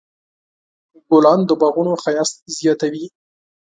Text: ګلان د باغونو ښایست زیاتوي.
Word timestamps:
ګلان 1.09 1.39
د 1.45 1.49
باغونو 1.61 1.93
ښایست 2.03 2.35
زیاتوي. 2.57 3.05